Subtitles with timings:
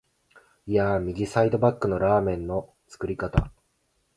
[0.65, 3.51] いーや、右サイドバックのラーメンの啜り方！